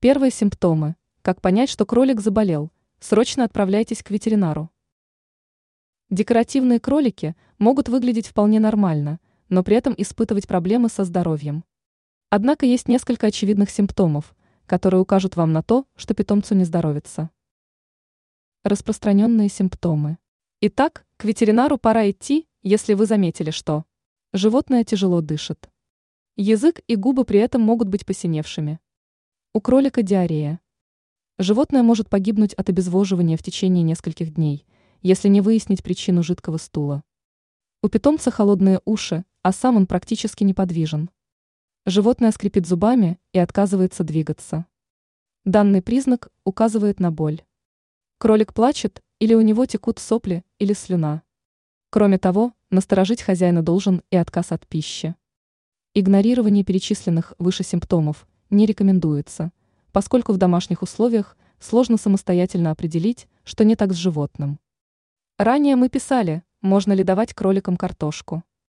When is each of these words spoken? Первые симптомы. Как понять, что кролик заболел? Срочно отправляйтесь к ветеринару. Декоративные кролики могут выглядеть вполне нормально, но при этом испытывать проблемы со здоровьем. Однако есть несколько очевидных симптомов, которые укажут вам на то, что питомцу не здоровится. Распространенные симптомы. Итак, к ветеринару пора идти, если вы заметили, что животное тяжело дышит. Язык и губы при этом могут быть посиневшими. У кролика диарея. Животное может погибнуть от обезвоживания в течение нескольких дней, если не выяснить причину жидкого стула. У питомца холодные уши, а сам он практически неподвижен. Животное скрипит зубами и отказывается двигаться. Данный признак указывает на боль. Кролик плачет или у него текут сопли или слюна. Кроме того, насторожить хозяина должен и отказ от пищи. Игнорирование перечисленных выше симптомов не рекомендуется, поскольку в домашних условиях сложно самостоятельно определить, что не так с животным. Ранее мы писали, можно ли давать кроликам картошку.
Первые 0.00 0.30
симптомы. 0.30 0.94
Как 1.22 1.40
понять, 1.40 1.68
что 1.68 1.84
кролик 1.84 2.20
заболел? 2.20 2.70
Срочно 3.00 3.42
отправляйтесь 3.42 4.04
к 4.04 4.12
ветеринару. 4.12 4.70
Декоративные 6.08 6.78
кролики 6.78 7.34
могут 7.58 7.88
выглядеть 7.88 8.28
вполне 8.28 8.60
нормально, 8.60 9.18
но 9.48 9.64
при 9.64 9.74
этом 9.74 9.96
испытывать 9.98 10.46
проблемы 10.46 10.88
со 10.88 11.02
здоровьем. 11.02 11.64
Однако 12.30 12.64
есть 12.64 12.86
несколько 12.86 13.26
очевидных 13.26 13.70
симптомов, 13.70 14.36
которые 14.66 15.00
укажут 15.00 15.34
вам 15.34 15.52
на 15.52 15.64
то, 15.64 15.84
что 15.96 16.14
питомцу 16.14 16.54
не 16.54 16.62
здоровится. 16.62 17.30
Распространенные 18.62 19.48
симптомы. 19.48 20.18
Итак, 20.60 21.06
к 21.16 21.24
ветеринару 21.24 21.76
пора 21.76 22.08
идти, 22.08 22.46
если 22.62 22.94
вы 22.94 23.04
заметили, 23.06 23.50
что 23.50 23.84
животное 24.32 24.84
тяжело 24.84 25.22
дышит. 25.22 25.68
Язык 26.36 26.82
и 26.86 26.94
губы 26.94 27.24
при 27.24 27.40
этом 27.40 27.62
могут 27.62 27.88
быть 27.88 28.06
посиневшими. 28.06 28.78
У 29.58 29.60
кролика 29.60 30.02
диарея. 30.02 30.60
Животное 31.36 31.82
может 31.82 32.08
погибнуть 32.08 32.54
от 32.54 32.68
обезвоживания 32.68 33.36
в 33.36 33.42
течение 33.42 33.82
нескольких 33.82 34.32
дней, 34.32 34.64
если 35.02 35.26
не 35.26 35.40
выяснить 35.40 35.82
причину 35.82 36.22
жидкого 36.22 36.58
стула. 36.58 37.02
У 37.82 37.88
питомца 37.88 38.30
холодные 38.30 38.80
уши, 38.84 39.24
а 39.42 39.50
сам 39.50 39.76
он 39.76 39.88
практически 39.88 40.44
неподвижен. 40.44 41.10
Животное 41.86 42.30
скрипит 42.30 42.68
зубами 42.68 43.18
и 43.32 43.40
отказывается 43.40 44.04
двигаться. 44.04 44.64
Данный 45.44 45.82
признак 45.82 46.28
указывает 46.44 47.00
на 47.00 47.10
боль. 47.10 47.42
Кролик 48.18 48.54
плачет 48.54 49.02
или 49.18 49.34
у 49.34 49.40
него 49.40 49.66
текут 49.66 49.98
сопли 49.98 50.44
или 50.60 50.72
слюна. 50.72 51.22
Кроме 51.90 52.18
того, 52.18 52.52
насторожить 52.70 53.22
хозяина 53.22 53.64
должен 53.64 54.04
и 54.12 54.16
отказ 54.16 54.52
от 54.52 54.68
пищи. 54.68 55.16
Игнорирование 55.94 56.62
перечисленных 56.62 57.34
выше 57.40 57.64
симптомов 57.64 58.24
не 58.50 58.66
рекомендуется, 58.66 59.52
поскольку 59.92 60.32
в 60.32 60.38
домашних 60.38 60.82
условиях 60.82 61.36
сложно 61.58 61.96
самостоятельно 61.96 62.70
определить, 62.70 63.28
что 63.44 63.64
не 63.64 63.76
так 63.76 63.92
с 63.92 63.96
животным. 63.96 64.58
Ранее 65.38 65.76
мы 65.76 65.88
писали, 65.88 66.42
можно 66.60 66.92
ли 66.92 67.04
давать 67.04 67.34
кроликам 67.34 67.76
картошку. 67.76 68.42